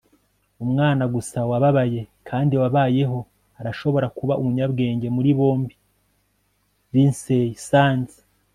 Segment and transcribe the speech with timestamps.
[0.63, 1.99] umwana gusa wababaye
[2.29, 3.19] kandi wabayeho
[3.59, 5.75] arashobora kuba umunyabwenge muri bombi.-
[6.93, 8.13] lynsay sands